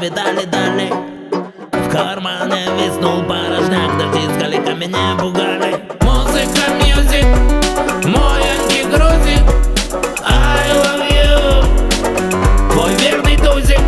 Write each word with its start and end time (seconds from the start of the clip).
видали 0.00 0.44
дали 0.44 0.92
В 1.72 1.90
кармане 1.90 2.66
виснул 2.76 3.22
порожняк 3.24 3.98
Дожди 3.98 4.26
с 4.26 4.38
меня 4.74 5.16
пугали 5.18 5.80
Музыка, 6.02 6.70
music, 6.80 7.26
мой 8.06 8.42
антигрузик 8.42 9.42
I 10.24 10.70
love 10.82 11.04
you. 11.10 12.70
Твой 12.72 12.94
верный 12.94 13.36
тузик. 13.36 13.80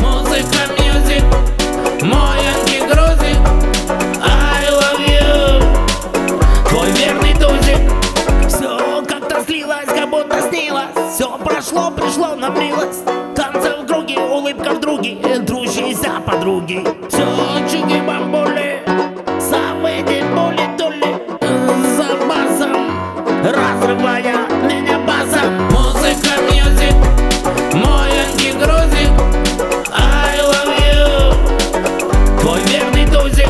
Музыка, 0.00 0.60
music, 0.78 1.24
мой 2.02 2.38
антигрузик 2.46 3.38
I 4.22 4.68
love 4.70 5.00
you. 5.06 5.62
Твой 6.68 6.90
верный 6.92 7.34
тузик. 7.34 8.48
Все 8.48 9.02
как-то 9.06 9.44
слилось, 9.44 9.86
как 9.86 10.08
будто 10.10 10.40
снилось. 10.48 11.14
Все 11.14 11.38
прошло, 11.38 11.90
пришло 11.90 12.34
на 12.34 12.50
подруги. 16.26 16.84
Все 17.08 17.24
чики-бамбули 17.70 18.80
Самые 19.40 20.02
боли 20.34 20.66
доли 20.76 21.12
За 21.96 22.16
басом 22.26 22.74
Разрывая 23.44 24.36
меня 24.62 24.98
басом 25.06 25.54
Музыка, 25.70 26.32
music 26.50 26.96
Мой 27.74 28.10
антигрузик 28.24 29.12
I 29.94 30.40
love 30.50 30.74
you 30.90 31.06
Твой 32.40 32.60
верный 32.62 33.06
тузик. 33.06 33.48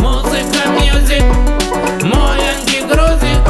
Музыка, 0.00 0.60
music 0.70 1.24
Мой 2.04 2.38
антигрузик 2.54 3.40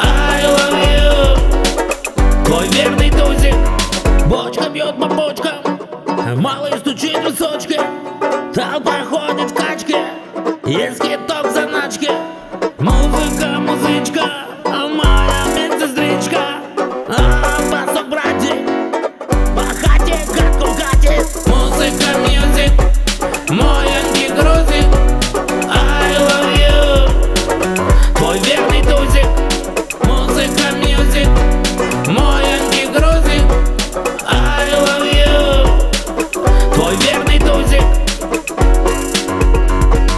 I 0.00 0.44
love 0.44 0.78
you 0.88 2.44
Твой 2.44 2.68
верный 2.68 3.10
тузик. 3.10 3.56
Бочка 4.26 4.68
бьет 4.70 4.96
по 4.98 5.06
бочкам 5.06 5.54
Малый 6.36 6.73
песочке 7.34 7.80
Толпа 8.54 9.04
ходит 9.04 9.50
в 9.50 9.54
качке 9.54 9.96
Из 10.66 11.00
хитов 11.00 11.52
заначки. 11.52 12.10
Музыка 12.78 13.53
верный 36.96 37.33